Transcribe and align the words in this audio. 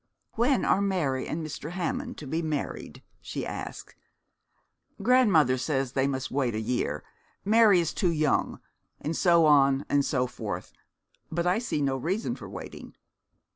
'When 0.31 0.65
are 0.65 0.81
Mary 0.81 1.27
and 1.27 1.45
Mr. 1.45 1.73
Hammond 1.73 2.17
to 2.17 2.25
be 2.25 2.41
married?' 2.41 3.03
she 3.21 3.45
asked, 3.45 3.93
'Grandmother 4.99 5.59
says 5.59 5.91
they 5.91 6.07
must 6.07 6.31
wait 6.31 6.55
a 6.55 6.59
year. 6.59 7.03
Mary 7.45 7.79
is 7.79 7.89
much 7.91 7.95
too 7.99 8.11
young 8.11 8.59
and 8.99 9.15
so 9.15 9.45
on, 9.45 9.85
and 9.89 10.03
so 10.03 10.25
forth. 10.25 10.73
But 11.31 11.45
I 11.45 11.59
see 11.59 11.83
no 11.83 11.97
reason 11.97 12.35
for 12.35 12.49
waiting.' 12.49 12.95